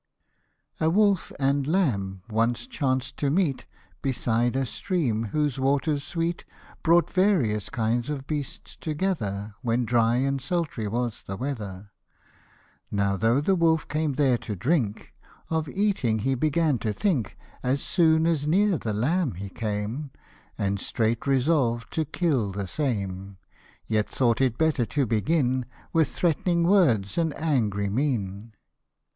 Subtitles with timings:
[0.79, 3.67] A WOLF and lamb once chanced to meet
[4.01, 6.43] Beside a stream, whose waters sweet
[6.81, 11.91] Brought various kinds of beasts together, * When dry and sultry was the weather;
[12.89, 15.13] Now though the wolf came there to drink,
[15.51, 20.09] Of eating he began to think, As soon as near the lamb he came,
[20.57, 23.37] And straight resolved to kill the same;
[23.85, 28.53] Yet thought it better to begin With threat'ning words and angry mien.